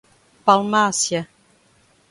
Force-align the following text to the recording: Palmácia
Palmácia 0.43 1.29